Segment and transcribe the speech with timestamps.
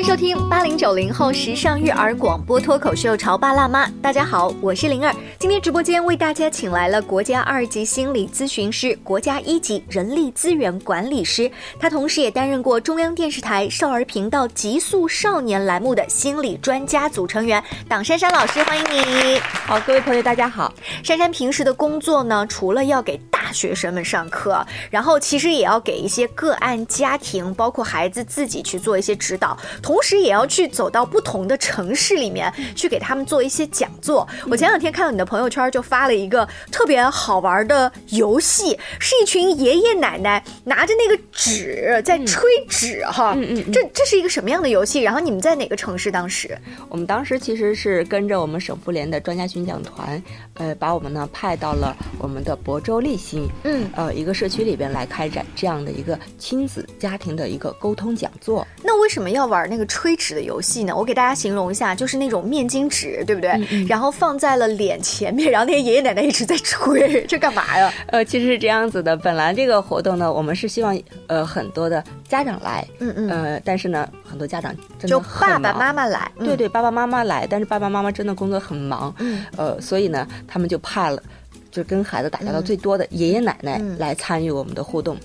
[0.00, 3.86] 迎收听八零九零后时尚育儿广播脱口秀《潮爸辣妈》。
[4.00, 5.14] 大家好，我是灵儿。
[5.38, 19.38] 今天直播间为大家请来了国家二级心理咨询师、国家一级人力资源管理师，他同时也担任过中央电视台少儿频道《极速少年》栏目的心理专家组成员党珊珊老师，欢迎你。
[19.66, 20.72] 好，各位朋友，大家好。
[21.04, 29.54] 珊珊平时的工作呢，除了要给大学生们上课，然后其实也要给一些个案家庭，包括孩子自己去做一些指导。
[29.90, 34.26] 同时也要去走到不同的城市里面去给他们做一些讲座。
[34.48, 43.34] 我前两天看到你的朋友圈就发了一个特别好玩的游戏，是一群爷爷奶奶拿着那个纸在吹纸哈。
[43.36, 43.72] 嗯嗯。
[43.72, 45.00] 这这是一个什么样的游戏？
[45.00, 46.08] 然后你们在哪个城市？
[46.08, 46.56] 当时
[46.88, 50.22] 我们当时其实是跟着我们省妇联的专家巡讲团，
[50.54, 58.64] 呃，把我们呢派到了我们的亳州利新，嗯，呃，一个社区里边来开展这样的一个亲子家庭的一个沟通讲座。
[58.84, 60.94] 那为什么要玩那个吹纸的游戏呢？
[60.96, 63.50] 我给大家形容一下，就是那种面巾纸，对不对？
[63.86, 67.92] 然后放在了脸前面，然后那些爷爷奶奶一直在吹，这干嘛呀？
[68.08, 69.16] 呃，其实是这样子的。
[69.16, 81.22] 本来这个活动呢，我们是希望呃很多的家长来，嗯嗯，呃，但是呢，很多家长真的爸爸妈妈来，对对，爸爸妈妈来，但是爸爸妈妈真的工作很忙，嗯，呃，所以呢，他们就怕了
[81.70, 85.16] 就跟孩子打交道最多的爷爷奶奶来参与我们的互动。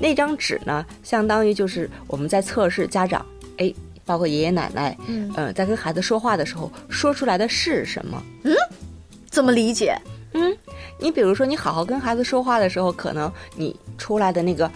[0.00, 3.24] 那张纸呢，相当于就是我们在测试家长，
[3.58, 3.72] 哎。
[4.04, 8.22] 包括爷爷奶奶，嗯，呃，在跟孩子说话的时候，说出来的是什么？
[8.44, 8.54] 嗯，
[9.30, 9.96] 怎么理解？
[10.34, 10.56] 嗯，
[10.98, 14.70] 你比如说，你好好跟孩子说话的时候，可能你出来的那个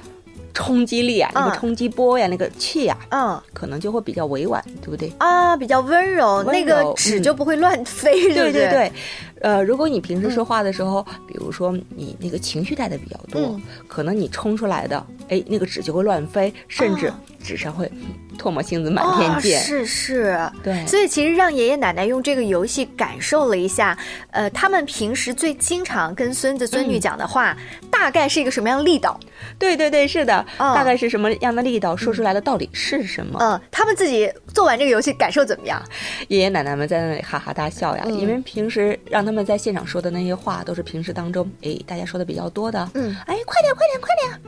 [0.52, 5.10] 冲击力啊，那个冲击波呀，那个气呀，嗯，可能就会比较委婉，对不对？
[5.18, 8.92] 啊，比较温柔，那个纸就不会乱飞，对对对。
[9.40, 17.12] 呃，如果你平时说话的时候，比如说你那个情绪带的比较多，可能你冲出来的，哎，那个纸就会乱飞，甚至
[17.46, 17.90] 纸上会。
[18.36, 23.96] 唾沫星子满天溅，是是，对，所以其实让爷爷奶奶用这个游戏感受了一下，
[24.30, 27.56] 呃，他们平时最经常跟孙子孙女讲的话，
[27.90, 29.18] 大概是一个什么样的力道？
[29.58, 31.96] 对对对，是的，大概是什么样的力道？
[31.96, 33.38] 说出来的到底是什么？
[33.40, 35.82] 嗯，他们自己做完这个游戏感受怎么样？
[36.28, 44.40] 爷爷奶奶们在那里哈哈大笑呀，因为平时让他们在现场说的那些话，都是平时当中，哎，大家说的比较多的，嗯，哎，快点，快点，快点。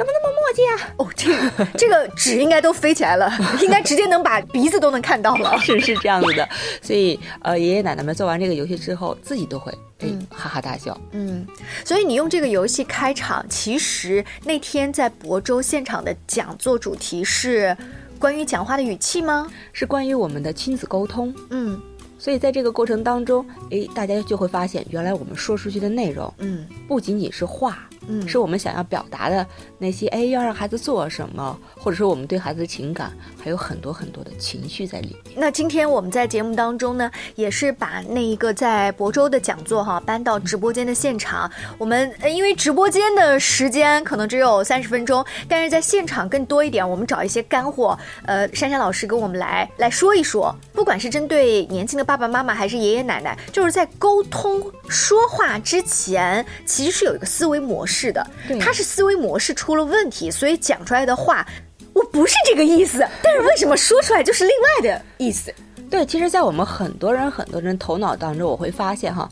[0.00, 0.94] 怎么那么墨迹啊？
[0.96, 3.30] 哦，这个 这个纸应该都飞起来了，
[3.60, 5.54] 应该直接能把鼻子都能看到了。
[5.60, 6.48] 是是这样子的，
[6.80, 10.98] 所以呃，爷爷奶奶们做完这个游戏之后，自己都会哎哈哈大笑。
[11.12, 11.46] 嗯，
[11.84, 17.76] 所以你用这个游戏开场，其实那天在亳州现场的讲座主题是
[18.18, 19.46] 关于讲话的语气吗？
[19.70, 21.34] 是关于我们的亲子沟通。
[21.50, 21.78] 嗯，
[22.18, 27.86] 所以在这个过程当中，哎，大家就会发现，原来我们说出去的内容，嗯，不仅仅是话。
[28.08, 29.46] 嗯，是我们想要表达的
[29.78, 33.12] 那些，哎，要让孩子做什么，或者说我们对孩子的情感，
[33.42, 35.34] 还有很多很多的情绪在里面。
[35.36, 41.50] 那今天我们在节目当中呢，也是把那一个在亳州的讲座哈搬到直播间的现场。
[41.76, 47.98] 我们因为直播间的时间可能只有三十分钟，但是在现场更多一点，我们找一些干货。
[48.24, 57.89] 呃，珊珊老师跟我们来来说一说，不管是针对年轻的爸爸妈妈还是爷爷奶奶，就是在沟通说话之前，其实是有一个思维模式。
[57.90, 58.26] 是的，
[58.60, 61.46] 他是思维模式出了问题，所以讲出来的话，
[61.92, 63.06] 我不是这个意思。
[63.22, 65.52] 但是为什么说出来就是另外的意思？
[65.90, 69.28] 对，其实，在我们很多人很多人头脑当中，我会发现哈，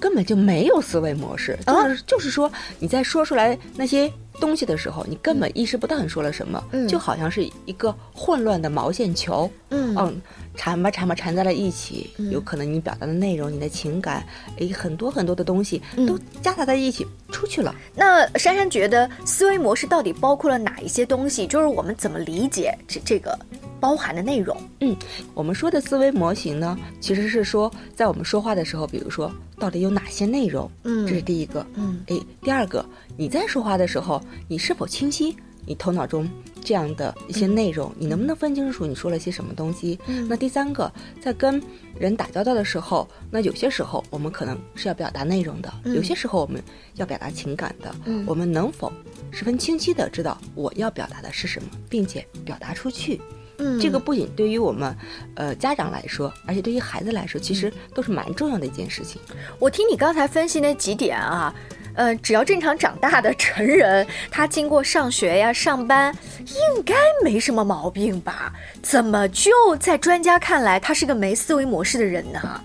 [0.00, 10.20] 根本就没有思维模式，就是就是说你在说出来那些东西的时候，你根本意识不到你说了什么，就好像是一个混乱的毛线球，嗯。
[10.56, 14.24] 缠吧缠吧缠在了一起，有可能你表达的内容、你的情感，
[14.58, 17.74] 诶，很多很多的东西都夹杂在一起出去了。
[17.92, 21.44] 那珊珊觉得思维模式到底包括了哪一些东西？
[21.44, 23.36] 就是我们怎么理解这这个
[23.80, 24.56] 包含的内容？
[24.78, 24.96] 嗯，
[25.34, 29.28] 我们说的思维模型呢，其实是说在我们说话的时候，比如说
[29.58, 30.70] 到底有哪些内容？
[30.84, 31.66] 嗯，这是第一个。
[31.74, 35.36] 嗯，诶，第二个，你在说话的时候，你是否清晰？
[35.66, 36.28] 你头脑中。
[36.66, 40.00] 这样的一些内容，你能不能分清楚你说了些什么东西？
[40.30, 40.90] 那第三个，
[41.20, 41.62] 在跟
[41.98, 46.62] 人打交道的时候，那有些时候我们可能是要表达内容的，有些时候我们
[46.94, 47.94] 要表达情感的。
[48.26, 48.90] 我们能否
[49.30, 53.20] 十分清晰的知道我要表达的是什么，并且表达出去？
[53.58, 54.96] 嗯，这个不仅对于我们，
[55.34, 59.20] 呃，家长来说，而且对于孩子来说，其实都是蛮重要的一件事情。
[59.58, 61.54] 我听你刚才分析那几点啊。
[61.94, 68.52] 呃，只要正常长大的成人，他经过上学呀、上班，应该没什么毛病吧？
[68.82, 72.60] 怎么就在专家看来，他是个没思维模式的人呢？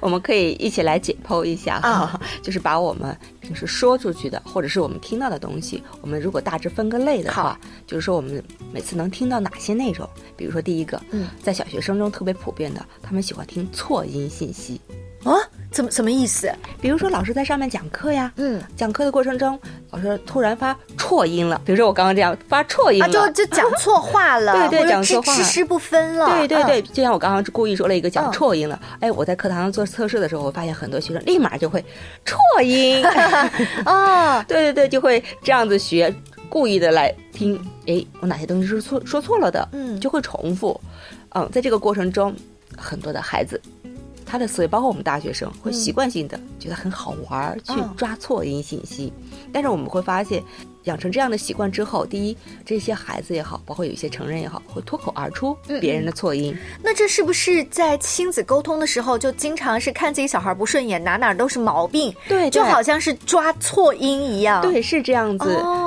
[0.00, 10.06] 我们可以一起来解剖一下哈， 就是把我们平时说出去的，或者是我们听到的东西，我们如果大致分个类的话，就是说我们每次能听到哪些内容？
[10.36, 14.78] 比如说第一个，嗯，在小学生中特别普遍的，他们喜欢听错音信息。
[15.24, 15.38] 啊，
[15.70, 16.52] 怎么什么意思？
[16.80, 19.58] 比如说老师在上面讲课呀，嗯，讲课的过程中，
[19.90, 31.84] 老师突然发错音了，比如说我刚刚这样发错音了，就就讲错话了，对 对，讲错话，吃吃不分了，对对对，就像我刚刚故意说了一个讲错音了，哎，我在课堂上做测试的时候，我发现很多学生立马就会
[32.24, 33.04] 错音，
[33.86, 36.12] 啊， 对对对，就会这样子学，
[36.48, 40.78] 故意的来听，哎，我哪些东西是错说错了的，嗯，就会重复，
[41.30, 42.34] 嗯，在这个过程中，
[42.76, 43.60] 很多的孩子。
[44.32, 49.12] 他的思维，包括我们大学生，会习惯性的觉得很好玩，去抓错音信息。
[49.52, 50.42] 但是我们会发现。
[50.84, 56.56] 养成这样的习惯之后，第一，这些孩子也好，包括有一些成人也好，会脱口而出别人的错音。
[56.82, 62.14] 那这是不是在亲子沟通的时候，就经常是看自己小孩不顺眼，哪哪都是毛病？
[62.28, 64.62] 对，就好像是抓错音一样。
[64.62, 65.44] 对，是这样子。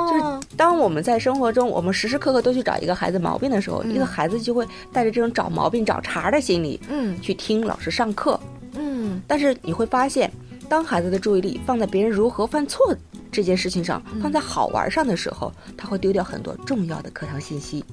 [0.08, 8.38] 就是当我们在生活中，我们时时刻刻都去找一个孩子毛病的时候，一个孩子就会带着这种找毛病、找茬的心理，嗯，去听老师上课。
[8.74, 10.30] 嗯，但是你会发现，
[10.68, 12.94] 当孩子的注意力放在别人如何犯错。
[13.36, 17.84] 这件事情上放在好玩上的时候，他会丢掉很多重要的课堂信息。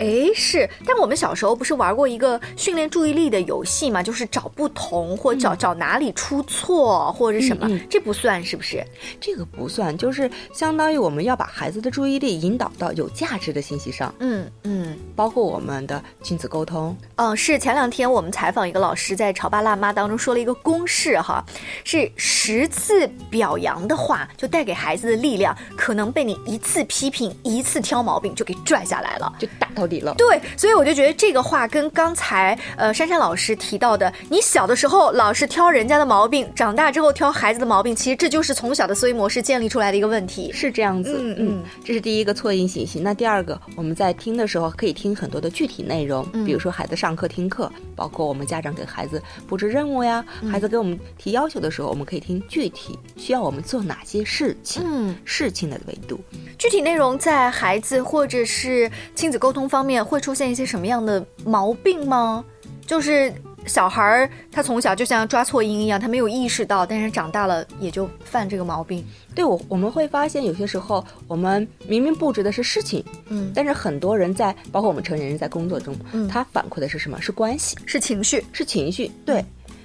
[0.00, 4.02] 哎，是，但我们小时候不是玩过一个训练注意力的游戏嘛？
[4.02, 8.84] 就是找不同，或找找哪里出错，或者什么，这不算是不是？
[9.20, 14.12] 这个不算，就是相当于我们要把孩子的注意力引导到有价值的信息上。
[14.18, 16.96] 嗯嗯，包括我们的亲子沟通。
[17.14, 21.44] 嗯，是前两天我们采访一个老师，在《潮爸辣妈》当中说了一个公式哈，
[21.84, 24.63] 是十次表扬的话就带。
[24.64, 30.14] 给孩子的力量，可能被你一次批评、一次挑毛病就给拽下来了，就打到底了。
[30.16, 40.50] 对，所以我就觉得这个话跟刚才呃珊珊老师提到的，你小的时候老是挑人家的毛病，长大之后挑孩子的毛病，其实这就是从小的思维模式建立出来的一个问题。
[40.52, 42.98] 是这样子，嗯嗯，这是第一个错音信息。
[42.98, 54.43] 那第二个，我们在听的时候可以听很多的具体内容，比如说孩子上课听课，包括我们家长给孩子布置任务呀，孩子给我们提要求的时候，我们可以听具体需要我们做哪些事。
[54.82, 56.18] 嗯，事情的维度，
[56.58, 62.44] 具体内容在孩子或者是亲子沟通方面会出现一些什么样的毛病吗？
[62.86, 63.32] 就是
[63.64, 69.02] 小孩儿他从小就像抓错音一样，他没有意识到，但是长大了也就犯这个毛病。
[69.34, 77.20] 对我我们会发现有些时候我们明明布置的是事情，嗯，但是很多人在包括我们成年人在工作中，嗯，他反馈的是什么？
[77.20, 79.42] 是关系，是情绪，是情绪，对。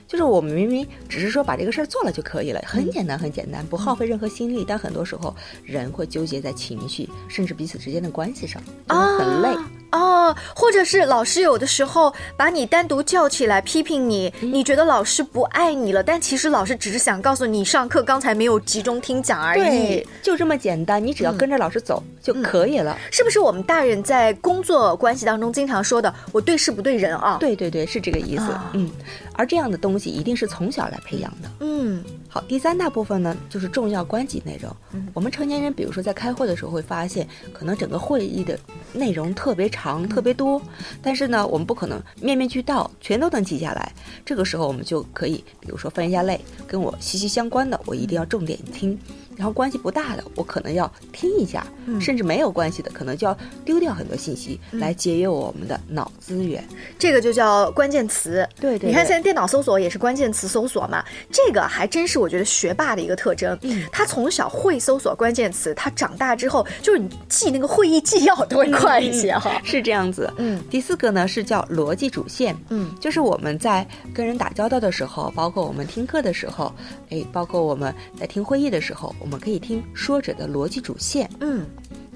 [0.09, 4.65] 就是我们明明只是说把这个事儿做了就可以了，很简单很简单，不耗费任何心力。
[4.67, 9.55] 但很多时候人会纠结在情绪，甚至彼此之间的关系上，很累。
[9.91, 22.95] 哦，或者是老师有的时候把你单独叫起来批评你，你觉得老师不爱你了，但其实老师只是想告诉你上课刚才没有集中听讲而已，就这么简单，你只要跟着老师走就可以了。
[23.11, 27.37] 是不是我们大人在工作关系当中经常说的“我对事不对人”啊？
[27.39, 28.43] 对对对，是这个意思。
[28.73, 28.91] 嗯，
[29.33, 31.49] 而这样的东西一定是从小来培养的。
[31.61, 34.71] 嗯，好，第三大部分呢就是重要关系内容。
[34.93, 38.55] 嗯，我们成年人比如说在开会的时候会发现，可能整个会议的
[38.93, 39.78] 内容特别长。
[39.81, 40.61] 长特别多，
[41.01, 43.93] 但是呢，我们不可能面面俱到，全都能记下来。
[44.25, 48.99] 这个时候，我们就可以，比如说分一下类，跟我息息相关的，我一定要重点听。
[49.39, 51.65] 然后关系不大的，我可能要听一下，
[51.97, 56.61] 甚至没有关系的，可能就要丢掉很多信息来节约我们的脑资源。
[56.97, 58.45] 这个就叫关键词。
[58.59, 63.57] 对对，你看现在电脑搜索也是关键词搜索嘛，这个还真是我觉得学霸的一个特征。
[63.61, 69.61] 嗯，他从小会搜索关键词，他长大之后就是你记那个会议纪要都会快一些哈。
[69.63, 70.29] 是这样子。
[70.35, 72.53] 嗯，第四个呢是叫逻辑主线。
[72.67, 76.73] 嗯，就是我们在跟人打交道的时候，包括我们听课的时候，
[77.09, 79.15] 哎，包括我们在听会议的时候。
[79.28, 81.63] 我我们可以听说者的逻辑主线，嗯。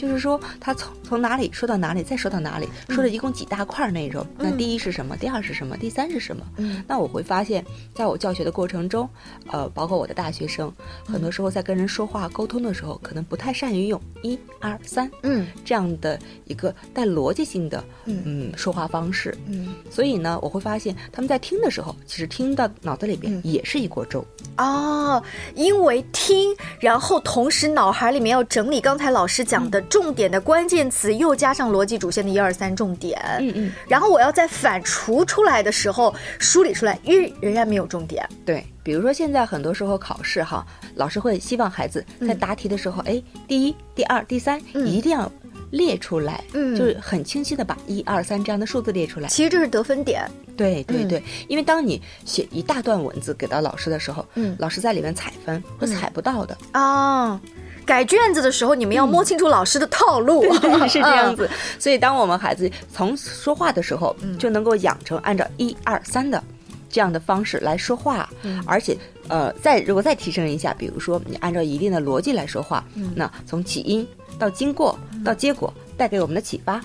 [0.04, 4.26] 就是说，他从从哪里说到哪里，再说到哪里，说了一共几大块内容。
[4.38, 5.16] 那第一是什么？
[5.16, 5.78] 第二是什么？
[5.78, 6.46] 第三是什么？
[6.58, 7.64] 嗯，那我会发现，
[7.96, 9.08] 在我教学的过程中，
[9.50, 10.70] 呃，包括我的大学生，
[11.06, 19.34] 很多时候在跟人说话沟通的时候，可能不太善于用一二三，嗯，这样的一个带逻辑性的嗯说话方式。
[19.46, 24.26] 嗯，所以呢，我会发现他们在听的时候，其实听到脑子里边也是一锅粥。
[24.58, 25.24] 哦，
[25.56, 29.82] 因为听，然后同时脑海里面要整理刚才老师讲的。
[29.94, 38.28] 重点的关键词又加上逻辑主线的一二三重点，嗯嗯，然后我要在反刍出来的时候梳理出来，因为仍然没有重点。
[38.44, 45.32] 对，比如说现在很多时候考试哈，老师会希望孩子在答题的时候，哎，第一、第二、第三一定要
[45.70, 49.30] 列出来，嗯，就是很清晰的把一二三这样的数字列出来。
[49.30, 50.28] 其实这是得分点。
[50.58, 56.58] 对对对，因为当你写一大段文字给到老师的时候，嗯，老师在里面采分会采不到的。
[56.72, 57.40] 啊。
[57.86, 60.44] 改卷子的时候，你们要摸清楚老师的套路，
[60.88, 61.50] 是这样子。
[61.80, 66.42] 所以，当我们孩子从说话的时候，就能够养成按照一二三的
[66.90, 68.30] 这样的方式来说话，
[68.66, 68.98] 而且，
[69.28, 72.84] 呃，再如果再提升一下，比如说你按照一定的逻辑来说话，
[73.16, 74.08] 那从起因
[74.40, 76.76] 到经过到结果带给我们的启发，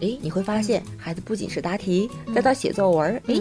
[0.00, 3.34] 哎，你会发现孩子不仅是答题，再到写作文，哎，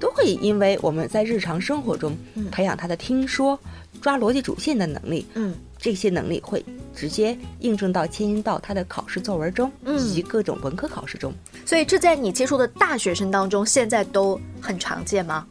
[0.00, 2.16] 都会因为我们在日常生活中
[2.50, 3.58] 培养他的听说、
[4.00, 5.54] 抓逻辑主线的能力，嗯。
[5.84, 6.64] 这些能力会
[6.96, 11.30] 直接印证到迁移到他的考试作文中，以及各种文科考试中。
[11.66, 15.46] 所以，这在你接触的大学生当中，现在都很常见吗？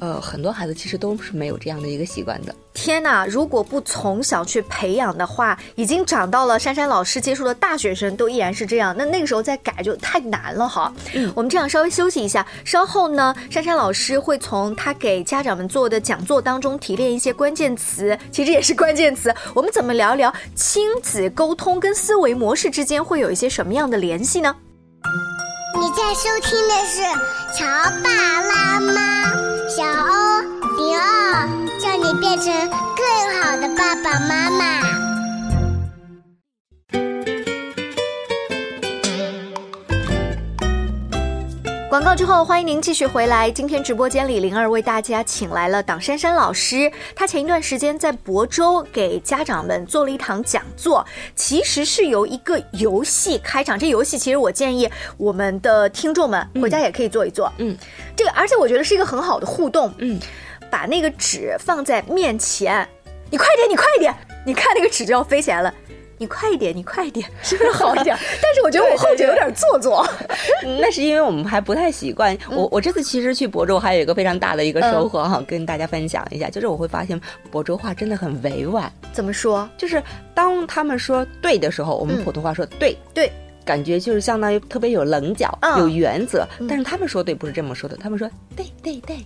[0.00, 2.54] 呃，很多孩子其实都是没有这样的一个习惯的。
[2.72, 3.26] 天哪！
[3.26, 10.90] 如果不从小去培养的话，已经长到了珊珊老师接触的大学生都依然是这样，那那个时候再改就太难了哈。
[11.12, 19.34] 嗯，我们这样稍微休息一下，稍后呢，珊珊老师会从他给家长们做的讲座当中提炼一些关键词，其实也是关键词。
[19.52, 24.56] 我们怎么聊聊亲子沟通跟思维模式之间会有一些什么样的联系呢？
[25.78, 27.02] 你在收听的是
[27.58, 27.66] 《乔
[28.02, 28.10] 爸
[28.42, 29.32] 拉妈》，
[29.80, 30.40] 小欧
[30.76, 31.48] 零二，
[31.80, 34.99] 叫你变成更好的爸爸妈妈。
[41.90, 43.50] 广告之后，欢迎您继续回来。
[43.50, 46.88] 今天直播间里，灵儿为大家请来了党珊珊老师。
[47.16, 51.04] 她前一段时间在亳州给家长们做了一堂讲座，
[51.34, 53.76] 其实是由一个游戏开场。
[53.76, 57.52] 这游戏其实我建议我们的听众们回家也可以做一做。
[57.58, 57.76] 嗯，
[58.14, 59.92] 这个而且我觉得是一个很好的互动。
[59.98, 60.16] 嗯，
[60.70, 62.88] 把那个纸放在面前，
[63.32, 64.14] 你快点，你快点，
[64.46, 65.74] 你看那个纸就要飞起来了。
[66.20, 68.14] 你快一点，你快一点， 是不是好一点？
[68.42, 70.06] 但是我觉得我后者有点做作。
[70.78, 72.36] 那是因为我们还不太习惯。
[72.50, 77.18] 我我这次其实去亳州还有一个非常大的一个收获哈，跟大家分享一下，就是我会发现
[77.50, 78.92] 亳州话真的很委婉。
[79.14, 79.66] 怎么说？
[79.78, 80.02] 就是
[80.34, 83.32] 当他们说对的时候，我们普通话说对对，
[83.64, 86.46] 感觉就是相当于特别有棱角、有原则。
[86.68, 89.16] 但是他们说对不是这么说的，他们说对对对。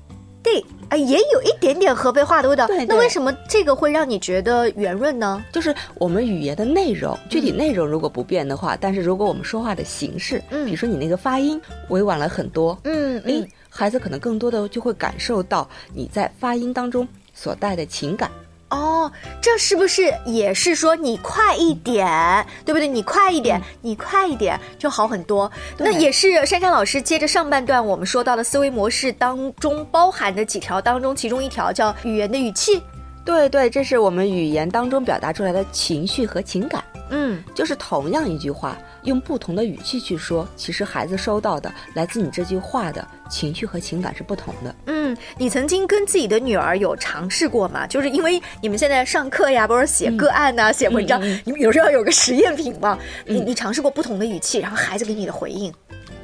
[0.44, 2.66] 对，哎，也有一点点河北话的味道。
[2.66, 5.42] 对，那为什么这个会让你觉得圆润呢？
[5.50, 11.58] 就是我们语言的内容，具体内容如果不变的话，但是如果我们说话的形式，嗯，比如说你那个发音
[11.88, 18.30] 委婉了很多，嗯，哎，孩子可能更多的就会感受到你在发音当中所带的情感。
[18.74, 22.88] 哦，这是不是也是说你快一点，对不对？
[22.88, 25.50] 你快一点，你快一点就好很多。
[25.78, 32.82] 那也是珊珊老师接着上半段我们说到的思维模式当中包含的几条当中，其中一条叫语言的语气。
[33.24, 36.82] 对对，这是我们语言当中表达出来的情绪和情感。
[37.10, 44.72] 嗯，就是同样一句话，用不同的语气去说，其实孩子收到的来自你这句话的情绪和情感是不同的。
[44.86, 47.84] 嗯，你曾经跟自己的女儿有尝试过吗？
[47.84, 52.96] 就是因为你们现在上课呀，不是写个案呐，写文章，你们有时候要有个实验品嘛。
[53.26, 55.72] 你你尝试过不同的语气，然后孩子给你的回应？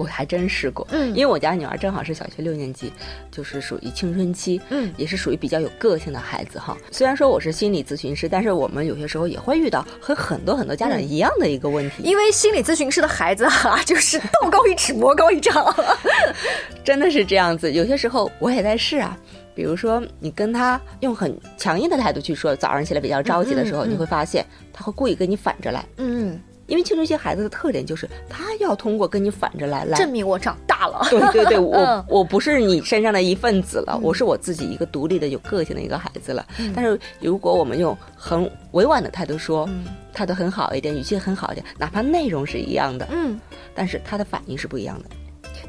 [0.00, 2.90] 我还真试过，嗯，因为我家女儿正好是小学六年级，
[3.30, 6.74] 就是属于青春期，嗯，也是属于比较有个性的孩子哈。
[6.90, 15.54] 虽然说我是心理咨询师，但是我们有些时候也会遇到和很多很多家长一样的一个问题，因为心理咨询师的孩子哈，就是道高一尺，魔高一丈，
[16.82, 17.70] 真的是这样子。
[17.70, 19.14] 有些时候我也在试啊，
[19.54, 24.42] 比如说你跟他用很强硬的态度去说，早上起来比较着急的时候，你会发现
[24.72, 26.40] 他会故意跟你反着来，嗯。
[26.70, 31.04] 因为青春期孩子的特点就是，他要通过跟你反着来来证明我长大了。
[31.10, 36.46] 对对对， 我我不是你身上的一份子了，我是我自己一个独立的、有个性的一个孩子了。
[36.74, 39.68] 但是如果我们用很委婉的态度说，
[40.12, 43.38] 态度很好一点，语气很好一点，哪怕内容是一样的，嗯，
[43.74, 45.10] 但是他的反应是不一样的。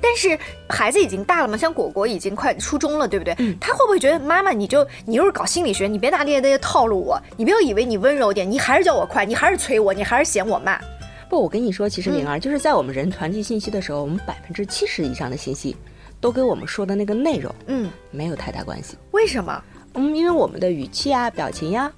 [0.01, 3.35] 但是孩子已经大了嘛，像果果已经快初中了，对不对？
[3.59, 10.81] 他会不会觉得妈妈，你就你又是搞心理学，你别拿那些那些套路我，你不要以为你温柔点，你还是叫我快，你还是催我，你还是嫌我慢。
[11.29, 15.75] 不，我跟你说，其实灵儿就是在我们人传递信息的时候，我们百分之七十以上的信息，
[16.19, 18.97] 都跟我们说的那个内容，嗯，没有太大关系。
[19.11, 19.63] 为什么？
[19.93, 21.91] 嗯，因为我们的语气啊、表情呀，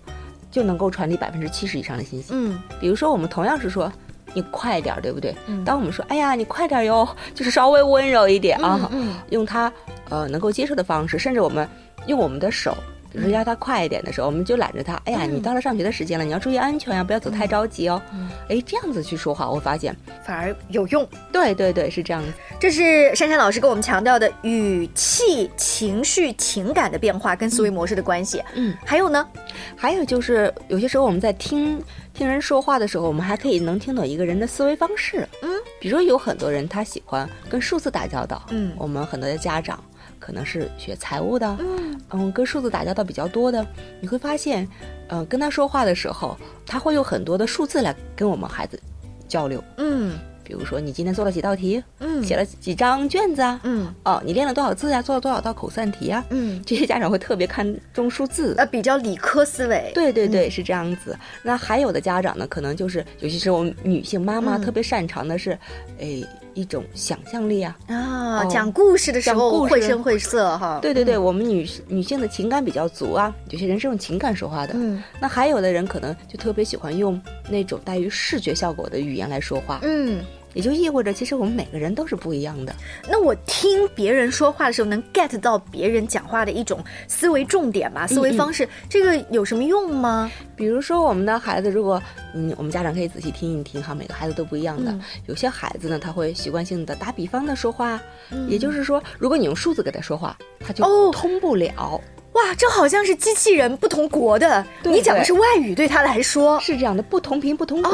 [0.51, 2.27] 就能够传递百分之七十以上的信息。
[2.31, 3.91] 嗯，比如说我们同样是说
[4.33, 5.35] 你快点，对不对？
[5.47, 5.63] 嗯。
[5.63, 8.89] 当我们说哎呀你快点哟， 就是稍微温柔一点啊，
[9.29, 9.71] 用他
[10.09, 11.67] 呃能够接受的方式，甚至我们
[12.07, 12.75] 用我们的手
[13.13, 18.01] 比如说要他快一点的时候，我们就揽着他，哎呀，你到了上学的时间了，你要注意安全呀，不要走太着急哦。
[18.49, 21.07] 哎，这样子去说话，我发现反而有用。
[21.31, 22.29] 对对对，是这样子。
[22.59, 28.43] 这是珊珊老师给我们强调的语气、情绪、情感的变化跟思维模式的关系。
[28.55, 29.27] 嗯，还有呢，
[29.75, 31.79] 还有就是有些时候我们在听
[32.13, 35.27] 听人说话的时候，我们还可以能听懂一个人的思维方式。
[35.43, 38.41] 嗯，比如有很多人他喜欢跟数字打交道。
[38.49, 39.81] 嗯，我们很多的家长。
[40.23, 43.65] 可能是学财务的，嗯嗯，跟数字打交道比较多的，
[43.99, 44.65] 你会发现，
[45.09, 48.79] 嗯，跟他说话的时候，他会有很多的数字来跟我们孩子
[49.27, 50.17] 交流，嗯。
[50.45, 51.81] 比如说，你今天做了几道题？
[51.99, 53.57] 嗯，写了几张卷子啊？
[53.63, 55.01] 嗯，哦，你练了多少字呀？
[55.01, 56.21] 做了多少道口算题呀？
[56.31, 59.89] 嗯， 这些家长会特别看重数字，呃，比较理科思维。
[59.95, 61.17] 对对对，是这样子。
[61.43, 65.57] 那还有的家长呢，可能就是，尤其是我们女性妈妈，特别擅长的是，
[65.97, 66.21] 哎，
[66.53, 67.77] 一种想象力啊。
[67.87, 70.79] 啊，讲故事的时候绘声绘色哈。
[70.81, 74.73] 对对对，我们女女性的情感比较足啊，有些人是用情感说话的。
[74.75, 77.19] 嗯，那还有的人可能就特别喜欢用
[77.49, 79.79] 那种带于视觉效果的语言来说话。
[79.83, 80.23] 嗯。
[80.53, 82.73] 也就意味着，其实我们每个人都是不一样的。
[83.09, 90.31] 那我听别人说话的时候，能 get 到别人讲话的一种思维重点吧，思维方式，这个有什么用吗？
[90.55, 92.01] 比如说，我们的孩子，如果
[92.35, 94.93] 嗯，我们家长可以仔细听一听哈，每个孩子都不一样的。
[95.25, 97.99] 有些孩子呢，他会习惯性的打比方的说话，
[98.47, 101.99] 也就是说，如果你用数字给他说话，他就通不了。
[102.33, 107.91] 哇，这好像是机器人不同国的，你讲的是外语，对他来说是这样的，不同频不同轨。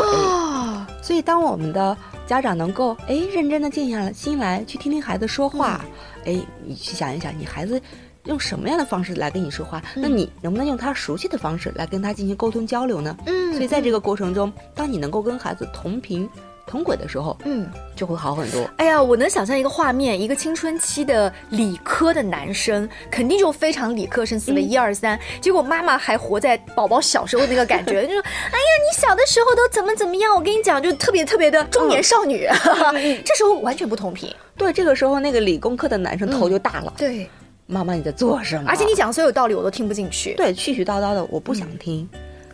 [1.01, 1.95] 所以，当我们的
[2.29, 5.83] 家长能够哎认真的静下心来去听听孩子说话，
[6.25, 7.81] 哎，你去想一想，你孩子
[8.25, 9.81] 用什么样的方式来跟你说话？
[9.95, 13.17] 那你能不能用他熟悉的方式来跟他进行沟通交流呢？
[13.25, 16.29] 嗯，所以在这个过程中，当你能够跟孩子同频。
[16.69, 18.69] 同轨的时候，嗯，就会好很多。
[18.77, 25.19] 哎呀，我能想象一个画面，一个青春期的理科的男生，肯定就非常理科生思维，一二三。
[25.41, 32.47] 结果妈妈还活在宝宝小时候那个感觉， 就说：“哎呀，你小的时候都怎么怎么样？”我跟你讲，就特别特别的中年少女，
[33.25, 34.31] 这时候完全不同频。
[34.55, 36.93] 对，这个时候那个理工科的男生头就大了。
[36.95, 37.27] 对，
[37.65, 38.69] 妈妈你在做什么？
[38.69, 40.35] 而且你讲所有道理我都听不进去。
[40.35, 42.07] 对，絮絮叨叨的，我不想听。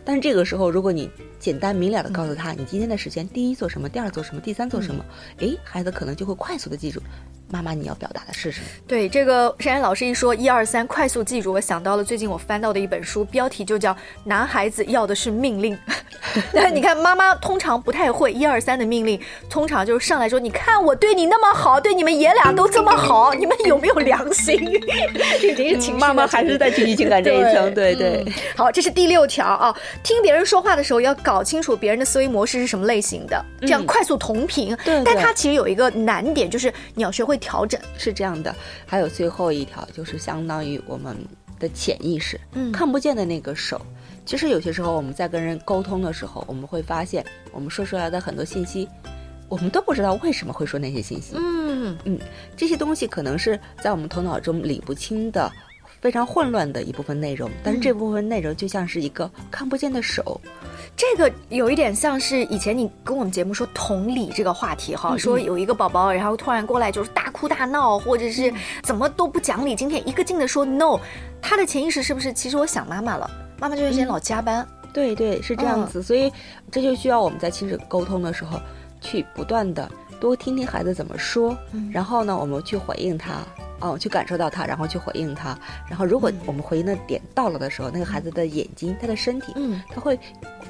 [0.06, 1.10] 但是这个时候，如果你
[1.40, 5.04] 简单明了的告诉他，你今天的时间，第一做什么，第二做什么，第三做什么，
[5.38, 7.02] 哎，孩子可能就会快速的记住。
[7.48, 8.66] 妈妈，你要表达的是什么？
[8.88, 15.74] 对这个珊珊老师一说一二三，快速记住，我想到了最近我翻到的一本书，标题就叫《男孩子要的是命令》。
[16.52, 24.58] 但是你看，妈妈通常不太会一二三的命令，通常就是上来说：“你看我对你那么好，对你们爷俩都这么好， 你们有没有良心？”
[25.40, 28.24] 这已经是情妈妈还是在情绪情感这一层，对对。
[28.56, 34.76] 好，这是第六条啊，听别人说话的时候要搞清楚别人的思维模式是什么类型的，这样快速同频。
[34.84, 37.35] 对，但它其实有一个难点，就是你要学会。
[37.36, 38.54] 调整是这样的，
[38.86, 41.16] 还有最后一条就是相当于我们
[41.58, 43.80] 的潜意识，嗯，看不见的那个手。
[44.24, 48.88] 其实有些时候我们在跟人沟通的时候，我们会发现我们说出来的很多信息，
[49.48, 51.34] 我们都不知道为什么会说那些信息。
[51.36, 52.18] 嗯嗯，
[52.56, 55.50] 这些东西可能是在我们头脑中理不清的。
[55.98, 60.38] 非常混乱的一部分内容，但是这部分内容就像是一个看不见的手，
[60.94, 70.98] 这个有一点像是以前你跟我们节目说同理这个话题哈，说有一个宝宝，然后突然过来就是大哭大闹，或者是怎么都不讲理，今天一个劲的说 no，
[71.42, 76.32] 他的潜意识是不是其实我想妈妈了，妈妈这段时间老加班，对对是这样子，所以
[76.70, 78.58] 这就需要我们在亲子沟通的时候
[79.02, 81.54] 去不断的多听听孩子怎么说，
[81.92, 83.40] 然后呢我们去回应他。
[83.78, 85.54] 哦，去感受到他，然后去回应他，
[85.86, 90.18] 然后如果我们回应的点到了的时候，那个孩子的眼睛、他的身体，嗯，他会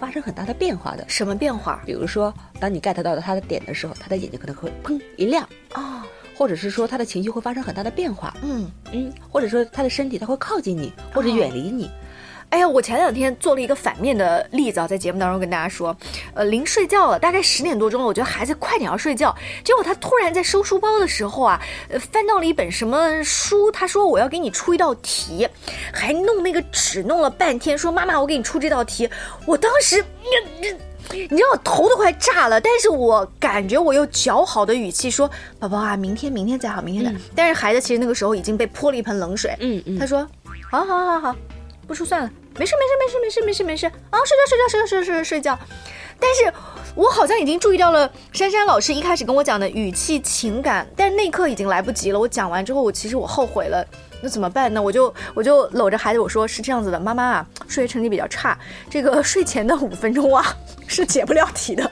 [0.01, 1.05] 发生很大的变化的。
[1.07, 1.81] 什么变化？
[1.87, 5.49] 比如说，当你 get 到了他的点的时候，他的眼睛可能会砰一亮。
[5.73, 6.05] 啊，
[6.37, 8.71] 或者是说他的情绪会发生很大的变化，嗯。
[8.93, 11.91] 嗯，或者说他的身体他会靠近你或者远离你。
[12.51, 15.95] 哎呀，我前两天做了一个反面的例子啊，在节目当中跟大家说，
[16.33, 25.47] 呃，临睡觉了，大概十点多钟了，我觉得孩子快点要睡觉，结果他突然在收书包的时候啊，呃，翻到了一本什么书，他说我要给你出一道题，
[25.93, 29.11] 还弄那个纸弄了半天，说妈妈我给你出这道题，
[29.45, 30.05] 我当时，
[31.13, 40.27] 你知道我头都快炸了，但是我感觉我又姣好的语气说，宝宝啊，明天明天再好，明天再，但是孩子其实那个时候已经被泼了一盆冷水，嗯嗯，他说，
[40.71, 41.37] 好好好好。
[41.87, 45.57] 不出算了，没事没事没事没事没事没事啊，睡觉睡觉睡觉睡睡睡睡觉。
[46.19, 46.53] 但是
[46.97, 52.19] 我好像已经注意到了珊珊老师一开始跟我讲的语气情感，但是那一刻已经来不及了。
[52.19, 53.87] 我讲完之后，我其实我后悔了，
[54.23, 54.83] 那怎么办呢？
[54.83, 58.59] 我就我就搂着孩子我说是这样子的，妈妈啊，数学成绩比较差，
[58.91, 60.45] 这个 睡前的五分钟啊
[60.89, 61.83] 是解不了题的，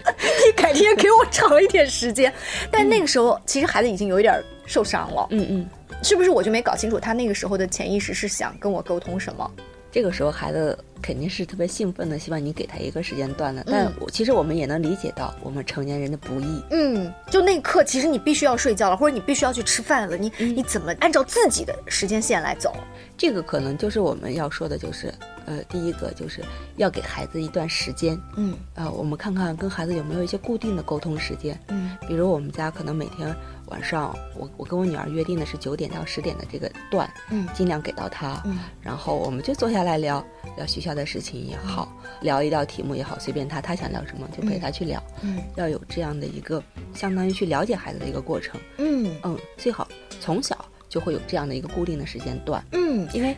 [0.47, 2.33] 你改天给我长一点时间。
[2.71, 5.67] 但那个时候其实孩子已经有一点受伤了，嗯嗯，
[6.03, 9.51] 是不是我就没搞清楚他那个时候的潜意识是想跟我沟通什么？
[9.95, 13.63] 这个时候孩子肯定是特别兴奋的，希望你给他一个时间段的。
[13.65, 16.61] 但我其实我们也能理解到我们成年人的不易。
[16.73, 22.75] 嗯，就那一刻，其实你必须要睡觉了，或者你必须要去吃饭了，你你怎么按照自己的时间线来走？
[23.17, 25.13] 这个可能就是我们要说的，就是
[25.47, 26.43] 呃，第一个就是
[26.77, 28.19] 要给孩子一段时间。
[28.37, 31.59] 嗯，呃，我们看看跟孩子有没有一些固定的沟通时间。
[31.69, 33.35] 嗯，比如我们家可能每天。
[33.69, 40.23] 晚上，我我跟我女儿约定的是九点到十点的这个段，嗯，尽量给到她，嗯，然后我们就坐下来聊
[40.59, 49.17] 聊学校的事情也好，聊一道题目也好，随便她，她想聊什么就陪她去聊，嗯，要有这样的一个相当于去了解孩子的一个过程，嗯。
[49.23, 49.89] 嗯，最好
[50.21, 50.63] 从小
[50.95, 53.37] 就会有这样的一个固定的时间段，嗯，因为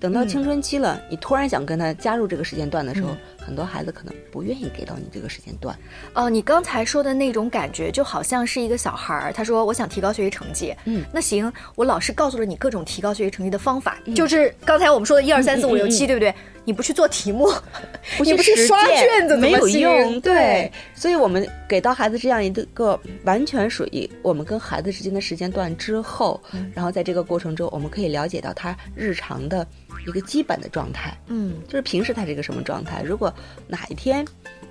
[0.00, 3.10] 等到青春期了，你突然想跟他加入这个时间段的时候。
[3.44, 5.78] 很多孩子可能不愿意给到你这个时间段，
[6.14, 16.34] 哦，你刚才说的那种感觉就好像是一个小孩儿，他说我想提高学习成绩，嗯，那行，我老师告诉了你各种提高学习成绩的方法，就是刚才我们说的一二三四五六七，对不对？
[16.66, 17.46] 你不去做题目，
[18.16, 18.34] 不去
[18.66, 20.72] 刷卷子，没有用，对。
[20.94, 29.66] 所以我们给到孩子这样一个完全属于我们跟孩子之间的时间段之后，然后在这个过程中，我们可以了解到他日常的。
[30.06, 33.02] 一个基本的状态，嗯，就是平时他是一个什么状态。
[33.02, 33.32] 如果
[33.66, 34.26] 哪一天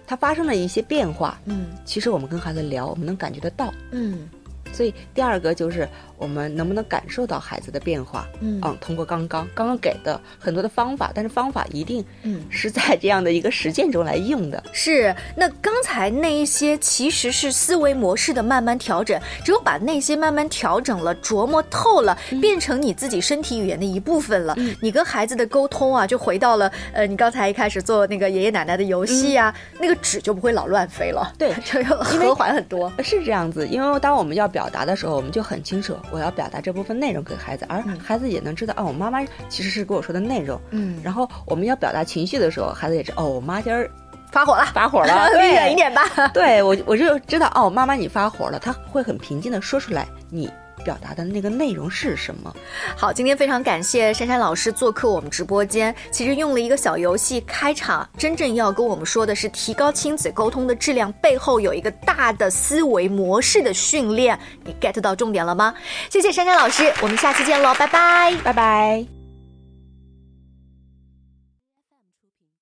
[0.05, 4.29] 他发生了一些变化，嗯，其实我们跟孩子聊，我们能感觉得到，嗯。
[4.73, 8.27] 所以第二个就是我们能不能感受到孩子的变化？
[8.41, 14.61] 嗯，嗯通过刚刚刚刚给的很多的方法，但是方法一定嗯是在这样的一个实践中来用的。
[14.73, 24.55] 是，那刚才那一些其实是思维模式的慢慢调整，只有把那些慢慢调整了、琢磨透了，变成你自己身体语言的一部分了。
[24.81, 32.91] 你跟孩子的沟通啊，就回到了呃，你刚才一开始做那个爷爷奶奶的游戏啊，那个纸就不会老乱飞了，对， 就和缓很多。
[33.03, 34.62] 是这样子，因为当我们要表。
[34.63, 40.59] 表达的时候，我们就很清楚，我要表达这部分内容给孩子，而孩子也能知道，哦，我妈妈其实是跟我说的内容。
[40.71, 43.91] 嗯，然后我们要表达情绪的时候，孩子也知道，哦，我妈今儿
[44.31, 46.01] 发火了， 发火了， 离远一点吧。
[46.33, 50.49] 对我，我就知道，哦，妈妈你发火了，他会很平静的说出来，你。
[50.83, 52.55] 表达的那个内容是什么？
[52.97, 55.93] 好，今天非常感谢珊珊老师做客我们直播间。
[56.11, 64.37] 其实用了一个小游戏开场，真正要跟我们说的是提高亲子沟通的质量，背后有一个大的思维模式的训练。
[64.63, 65.73] 你 get 到重点了吗？
[66.09, 69.22] 谢谢珊珊老师，我们下期见喽，拜拜，拜拜。